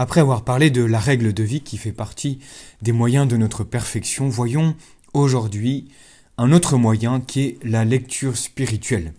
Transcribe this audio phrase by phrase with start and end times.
[0.00, 2.38] Après avoir parlé de la règle de vie qui fait partie
[2.82, 4.76] des moyens de notre perfection, voyons
[5.12, 5.88] aujourd'hui
[6.36, 9.12] un autre moyen qui est la lecture spirituelle.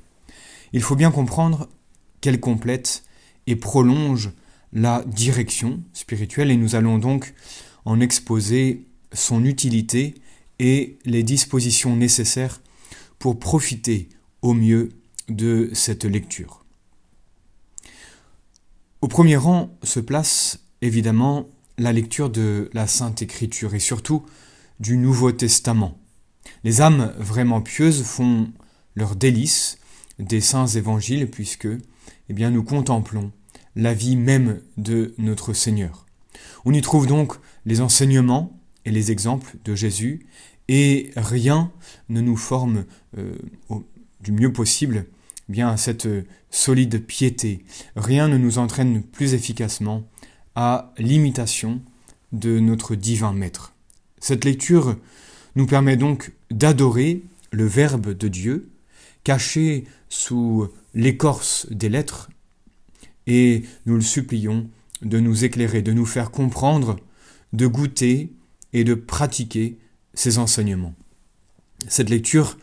[0.71, 1.67] Il faut bien comprendre
[2.21, 3.03] qu'elle complète
[3.45, 4.31] et prolonge
[4.71, 7.33] la direction spirituelle et nous allons donc
[7.83, 10.15] en exposer son utilité
[10.59, 12.61] et les dispositions nécessaires
[13.17, 14.07] pour profiter
[14.41, 14.93] au mieux
[15.27, 16.63] de cette lecture.
[19.01, 21.47] Au premier rang se place évidemment
[21.77, 24.25] la lecture de la Sainte Écriture et surtout
[24.79, 25.97] du Nouveau Testament.
[26.63, 28.51] Les âmes vraiment pieuses font
[28.95, 29.77] leur délice
[30.19, 31.67] des saints évangiles puisque
[32.29, 33.31] eh bien, nous contemplons
[33.75, 36.05] la vie même de notre Seigneur.
[36.65, 37.33] On y trouve donc
[37.65, 40.27] les enseignements et les exemples de Jésus
[40.67, 41.71] et rien
[42.09, 42.85] ne nous forme
[43.17, 43.37] euh,
[44.21, 45.05] du mieux possible
[45.49, 46.07] eh bien cette
[46.51, 47.63] solide piété.
[47.95, 50.07] Rien ne nous entraîne plus efficacement
[50.61, 51.81] à l'imitation
[52.33, 53.73] de notre divin Maître.
[54.19, 54.97] Cette lecture
[55.55, 58.69] nous permet donc d'adorer le Verbe de Dieu,
[59.23, 62.29] caché sous l'écorce des lettres,
[63.25, 64.69] et nous le supplions
[65.01, 66.97] de nous éclairer, de nous faire comprendre,
[67.53, 68.33] de goûter
[68.73, 69.77] et de pratiquer
[70.13, 70.93] ces enseignements.
[71.87, 72.57] Cette lecture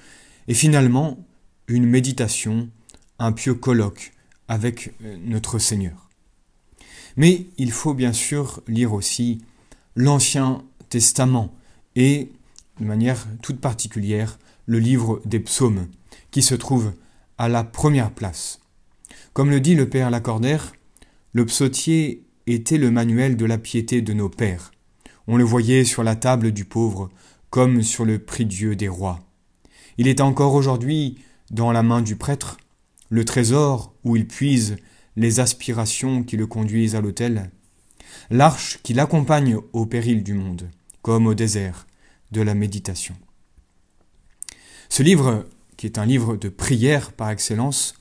[0.49, 1.27] est finalement
[1.67, 2.69] une méditation,
[3.19, 4.13] un pieux colloque
[4.49, 6.06] avec notre Seigneur.
[7.17, 9.43] Mais il faut bien sûr lire aussi
[9.95, 11.55] l'Ancien Testament
[11.95, 12.31] et,
[12.81, 15.87] de manière toute particulière, le livre des psaumes,
[16.31, 16.93] qui se trouve
[17.39, 18.61] à la première place.
[19.33, 20.73] Comme le dit le Père Lacordaire,
[21.33, 24.73] le psautier était le manuel de la piété de nos pères.
[25.27, 27.11] On le voyait sur la table du pauvre,
[27.51, 29.21] comme sur le prie-dieu des rois.
[29.99, 31.19] Il est encore aujourd'hui
[31.51, 32.59] dans la main du prêtre,
[33.09, 34.77] le trésor où il puise
[35.17, 37.51] les aspirations qui le conduisent à l'autel,
[38.31, 40.69] l'arche qui l'accompagne au péril du monde,
[41.03, 41.87] comme au désert
[42.33, 43.15] de la méditation.
[44.89, 47.95] Ce livre, qui est un livre de prière par excellence,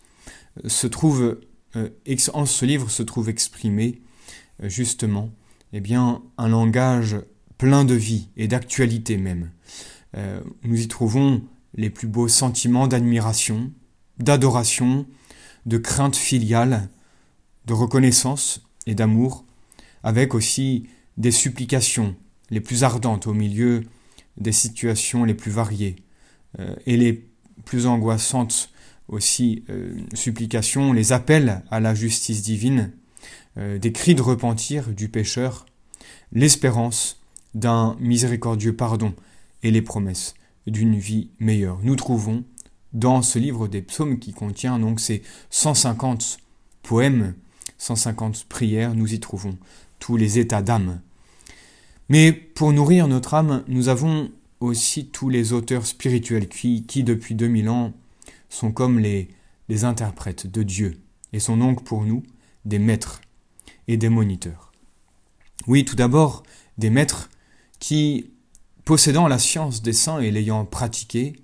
[0.66, 1.40] se trouve,
[1.76, 1.90] euh,
[2.34, 4.02] en ce livre se trouve exprimé
[4.64, 5.30] euh, justement
[5.74, 7.18] eh bien, un langage
[7.58, 9.52] plein de vie et d'actualité même.
[10.16, 11.44] Euh, nous y trouvons
[11.76, 13.72] les plus beaux sentiments d'admiration,
[14.18, 15.06] d'adoration,
[15.66, 16.90] de crainte filiale,
[17.66, 19.46] de reconnaissance et d'amour,
[20.04, 20.88] avec aussi
[21.18, 22.16] des supplications
[22.50, 23.84] les plus ardentes au milieu
[24.38, 25.96] des situations les plus variées,
[26.60, 27.26] euh, et les
[27.66, 28.70] plus angoissantes
[29.08, 32.92] aussi euh, supplications, les appels à la justice divine,
[33.58, 35.66] euh, des cris de repentir du pécheur,
[36.32, 37.22] l'espérance
[37.54, 39.14] d'un miséricordieux pardon
[39.64, 40.34] et les promesses
[40.68, 41.80] d'une vie meilleure.
[41.84, 42.44] Nous trouvons
[42.94, 45.22] dans ce livre des psaumes qui contient donc ces
[45.52, 46.38] 150
[46.82, 47.36] poèmes
[47.78, 49.58] 150 prières, nous y trouvons
[50.00, 51.02] tous les états d'âme.
[52.10, 57.70] Mais pour nourrir notre âme, nous avons aussi tous les auteurs spirituels qui, depuis 2000
[57.70, 57.94] ans,
[58.50, 59.30] sont comme les,
[59.70, 61.00] les interprètes de Dieu
[61.34, 62.24] et sont donc pour nous
[62.64, 63.22] des maîtres
[63.88, 64.72] et des moniteurs.
[65.68, 66.44] Oui, tout d'abord,
[66.78, 67.30] des maîtres
[67.80, 68.32] qui,
[68.86, 71.36] possédant la science des saints et l'ayant pratiquée,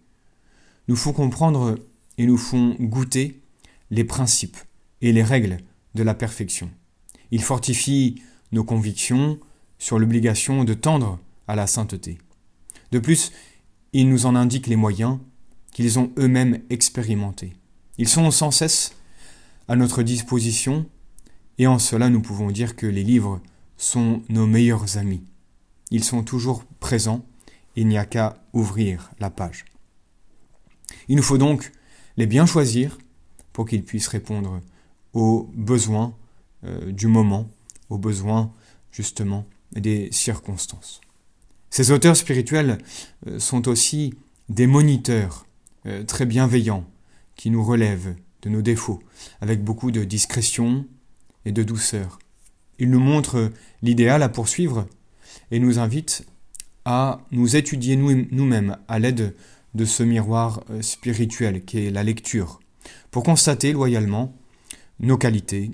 [0.87, 1.77] nous font comprendre
[2.17, 3.41] et nous font goûter
[3.89, 4.57] les principes
[5.01, 5.57] et les règles
[5.95, 6.69] de la perfection.
[7.31, 8.21] Il fortifie
[8.51, 9.39] nos convictions
[9.77, 12.17] sur l'obligation de tendre à la sainteté.
[12.91, 13.31] De plus,
[13.93, 15.19] il nous en indique les moyens
[15.71, 17.53] qu'ils ont eux-mêmes expérimentés.
[17.97, 18.95] Ils sont sans cesse
[19.67, 20.85] à notre disposition,
[21.57, 23.41] et en cela nous pouvons dire que les livres
[23.77, 25.23] sont nos meilleurs amis.
[25.91, 27.25] Ils sont toujours présents,
[27.75, 29.65] il n'y a qu'à ouvrir la page.
[31.07, 31.71] Il nous faut donc
[32.17, 32.97] les bien choisir
[33.53, 34.61] pour qu'ils puissent répondre
[35.13, 36.15] aux besoins
[36.63, 37.49] euh, du moment,
[37.89, 38.51] aux besoins
[38.91, 41.01] justement des circonstances.
[41.69, 42.77] Ces auteurs spirituels
[43.27, 44.13] euh, sont aussi
[44.49, 45.45] des moniteurs
[45.85, 46.85] euh, très bienveillants
[47.35, 49.01] qui nous relèvent de nos défauts
[49.39, 50.85] avec beaucoup de discrétion
[51.45, 52.19] et de douceur.
[52.79, 54.87] Ils nous montrent l'idéal à poursuivre
[55.51, 56.25] et nous invitent
[56.85, 59.35] à nous étudier nous-mêmes à l'aide
[59.75, 62.59] de ce miroir spirituel qu'est la lecture,
[63.11, 64.35] pour constater loyalement
[65.01, 65.71] nos qualités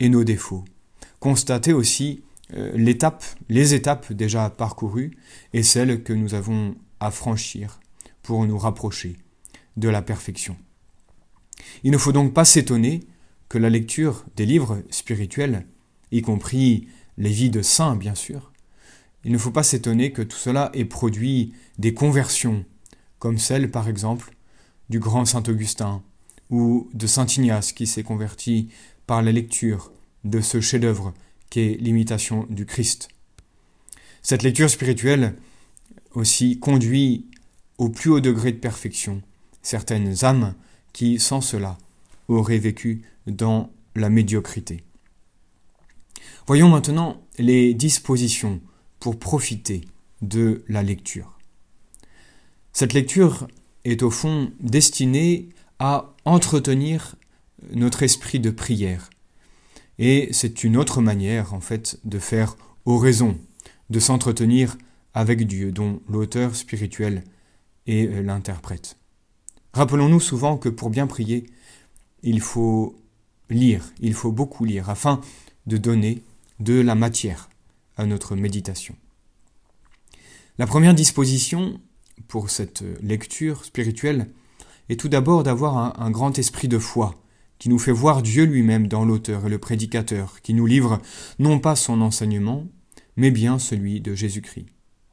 [0.00, 0.64] et nos défauts.
[1.20, 2.22] Constater aussi
[2.54, 5.16] euh, les étapes déjà parcourues
[5.52, 7.80] et celles que nous avons à franchir
[8.22, 9.16] pour nous rapprocher
[9.76, 10.56] de la perfection.
[11.84, 13.00] Il ne faut donc pas s'étonner
[13.48, 15.66] que la lecture des livres spirituels,
[16.10, 18.52] y compris les vies de saints bien sûr,
[19.24, 22.64] il ne faut pas s'étonner que tout cela ait produit des conversions,
[23.18, 24.32] comme celle par exemple
[24.88, 26.02] du grand Saint Augustin,
[26.50, 28.68] ou de Saint Ignace qui s'est converti
[29.06, 29.92] par la lecture
[30.24, 31.14] de ce chef-d'œuvre
[31.50, 33.08] qu'est l'imitation du Christ.
[34.22, 35.36] Cette lecture spirituelle
[36.12, 37.26] aussi conduit
[37.78, 39.22] au plus haut degré de perfection
[39.62, 40.54] certaines âmes
[40.92, 41.78] qui, sans cela,
[42.28, 44.82] auraient vécu dans la médiocrité.
[46.46, 48.60] Voyons maintenant les dispositions
[49.00, 49.82] pour profiter
[50.22, 51.38] de la lecture.
[52.72, 53.48] Cette lecture
[53.84, 55.48] est au fond destinée
[55.78, 57.16] à entretenir
[57.72, 59.10] notre esprit de prière.
[59.98, 63.38] Et c'est une autre manière, en fait, de faire oraison,
[63.90, 64.76] de s'entretenir
[65.14, 67.24] avec Dieu, dont l'auteur spirituel
[67.86, 68.98] est l'interprète.
[69.72, 71.46] Rappelons-nous souvent que pour bien prier,
[72.22, 72.96] il faut
[73.48, 75.20] lire, il faut beaucoup lire, afin
[75.66, 76.22] de donner
[76.60, 77.48] de la matière
[77.96, 78.96] à notre méditation.
[80.58, 81.80] La première disposition
[82.28, 84.28] pour cette lecture spirituelle
[84.88, 87.14] est tout d'abord d'avoir un, grand esprit de foi,
[87.58, 91.00] qui nous fait voir Dieu lui-même dans l'auteur et le prédicateur, qui nous livre
[91.38, 92.66] non pas son enseignement,
[93.16, 94.66] mais bien celui de Jésus-Christ.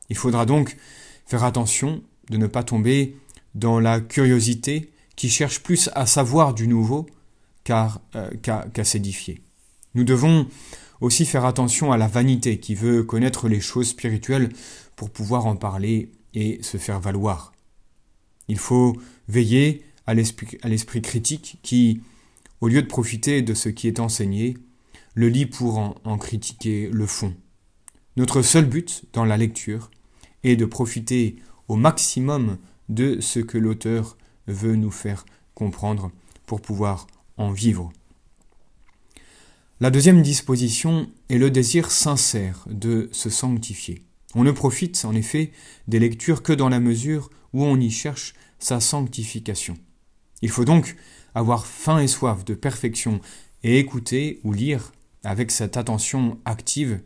[0.10, 0.78] Il faudra donc
[1.26, 3.16] faire attention de ne pas tomber
[3.56, 7.06] dans la curiosité qui cherche plus à savoir du nouveau
[7.70, 7.90] euh,
[8.42, 9.42] qu'à s'édifier.
[9.96, 10.48] Nous devons
[11.02, 14.50] aussi faire attention à la vanité qui veut connaître les choses spirituelles
[14.96, 17.54] pour pouvoir en parler et se faire valoir.
[18.48, 18.96] Il faut
[19.28, 22.02] veiller à l'esprit critique qui,
[22.62, 24.58] au lieu de profiter de ce qui est enseigné,
[25.16, 27.34] le lit pour en critiquer le fond.
[28.16, 29.90] Notre seul but dans la lecture
[30.44, 31.38] est de profiter
[31.68, 32.58] au maximum
[32.90, 34.18] de ce que l'auteur
[34.48, 35.26] veut nous faire
[35.56, 36.12] comprendre
[36.46, 37.08] pour pouvoir
[37.38, 37.92] en vivre.
[39.80, 44.04] La deuxième disposition est le désir sincère de se sanctifier.
[44.36, 45.52] On ne profite en effet
[45.88, 49.76] des lectures que dans la mesure où on y cherche sa sanctification.
[50.42, 50.96] Il faut donc
[51.36, 53.22] avoir faim et soif de perfection
[53.64, 54.92] et écouter ou lire
[55.24, 57.00] avec cette attention active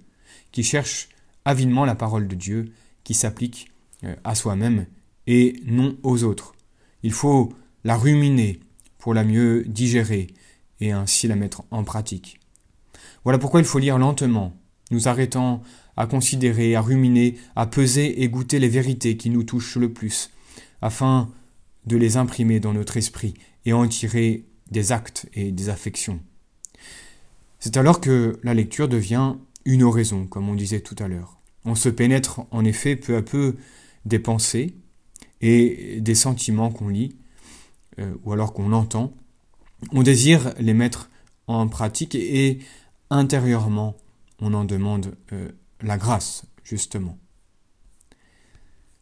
[0.52, 1.10] qui cherche
[1.46, 2.72] avidement la parole de Dieu
[3.04, 3.72] qui s'applique
[4.04, 4.86] euh, à soi-même
[5.28, 6.54] et non aux autres.
[7.04, 7.54] Il faut
[7.84, 8.60] la ruminer
[8.98, 10.28] pour la mieux digérer
[10.80, 12.40] et ainsi la mettre en pratique.
[13.24, 14.54] Voilà pourquoi il faut lire lentement,
[14.92, 15.62] nous arrêtant
[15.96, 20.30] à considérer, à ruminer, à peser et goûter les vérités qui nous touchent le plus,
[20.82, 21.30] afin
[21.86, 23.34] de les imprimer dans notre esprit
[23.66, 26.20] et en tirer des actes et des affections.
[27.60, 29.36] C'est alors que la lecture devient
[29.66, 31.40] une oraison, comme on disait tout à l'heure.
[31.66, 33.56] On se pénètre en effet peu à peu
[34.06, 34.76] des pensées,
[35.42, 37.16] et des sentiments qu'on lit
[38.00, 39.14] euh, ou alors qu'on entend.
[39.92, 41.10] On désire les mettre
[41.48, 42.60] en pratique et,
[43.10, 43.96] intérieurement,
[44.40, 45.50] on en demande euh,
[45.82, 47.18] la grâce, justement.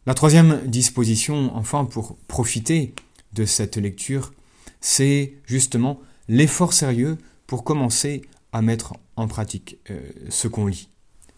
[0.06, 2.94] La troisième disposition, enfin, pour profiter
[3.34, 4.34] de cette lecture,
[4.81, 7.18] c'est justement l'effort sérieux
[7.48, 8.22] pour commencer
[8.52, 10.00] à mettre en pratique euh,
[10.30, 10.90] ce qu'on lit.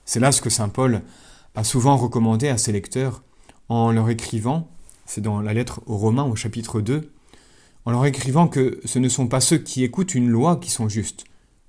[0.05, 1.01] C'est là ce que Saint Paul
[1.55, 3.23] a souvent recommandé à ses lecteurs
[3.69, 4.69] en leur écrivant
[5.07, 7.09] c'est dans la lettre aux Romains au chapitre 2,
[7.85, 10.89] en leur écrivant que ce ne sont pas ceux qui écoutent une loi qui sont
[10.89, 11.23] justes,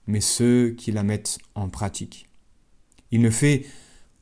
[0.07, 2.29] mais ceux qui la mettent en pratique.
[3.13, 3.65] Il ne fait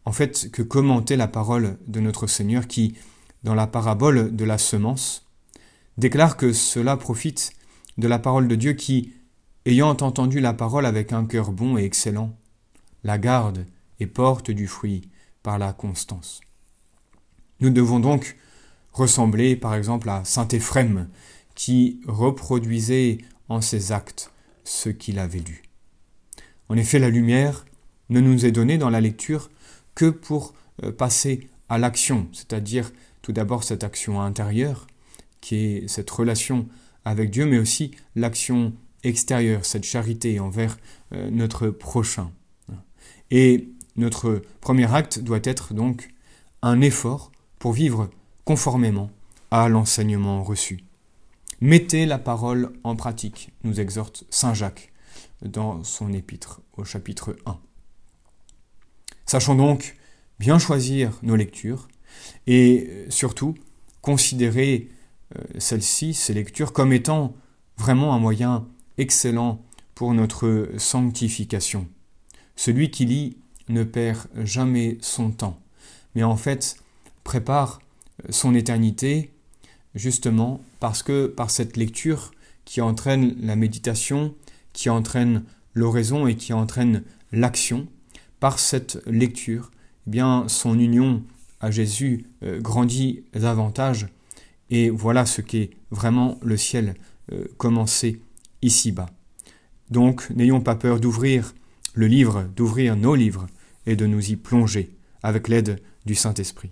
[0.06, 2.94] en fait que commenter la parole de notre Seigneur qui,
[3.43, 5.26] dans la parabole de la semence,
[5.99, 7.50] déclare que cela profite
[7.99, 9.12] de la parole de Dieu qui,
[9.67, 12.37] ayant entendu la parole avec un cœur bon et excellent,
[13.03, 13.67] la garde
[13.99, 15.10] et porte du fruit
[15.43, 16.41] par la constance.
[17.58, 18.36] Nous devons donc
[18.93, 21.08] ressembler par exemple à Saint Éphrem,
[21.56, 24.31] qui reproduisait en ses actes
[24.63, 25.63] ce qu'il avait lu.
[26.69, 27.65] En effet, la lumière
[28.08, 29.51] ne nous est donnée dans la lecture
[29.96, 34.86] que pour euh, passer à l'action, c'est-à-dire tout d'abord cette action intérieure,
[35.41, 36.69] qui est cette relation
[37.05, 38.72] avec Dieu, mais aussi l'action
[39.03, 40.79] extérieure, cette charité envers
[41.12, 42.31] euh, notre prochain.
[43.32, 46.10] Et notre premier acte doit être donc
[46.62, 48.10] un effort pour vivre
[48.44, 49.10] conformément
[49.50, 50.84] à l'enseignement reçu.
[51.60, 54.93] Mettez la parole en pratique, nous exhorte Saint Jacques
[55.43, 57.58] dans son épître au chapitre 1.
[59.26, 59.96] Sachons donc
[60.38, 61.88] bien choisir nos lectures
[62.46, 63.54] et euh, surtout
[64.00, 64.88] considérer
[65.36, 67.34] euh, celles-ci, ces lectures, comme étant
[67.76, 68.66] vraiment un moyen
[68.98, 69.60] excellent
[69.96, 71.88] pour notre sanctification.
[72.54, 73.36] Celui qui lit
[73.68, 75.58] ne perd jamais son temps,
[76.14, 76.76] mais en fait
[77.24, 77.80] prépare
[78.30, 79.32] son éternité,
[79.96, 82.30] justement parce que par cette lecture
[82.64, 84.34] qui entraîne la méditation,
[84.72, 85.42] qui entraîne
[85.74, 87.02] l'oraison et qui entraîne
[87.32, 87.88] l'action,
[88.46, 89.72] par cette lecture,
[90.06, 91.24] eh bien son union
[91.58, 94.06] à Jésus euh, grandit davantage
[94.70, 96.94] et voilà ce qu'est vraiment le ciel
[97.32, 98.22] euh, commencé
[98.62, 99.10] ici-bas.
[99.91, 101.56] Donc n'ayons pas peur d'ouvrir
[101.94, 103.48] le livre d'ouvrir nos livres
[103.84, 106.70] et de nous y plonger avec l'aide du Saint-Esprit.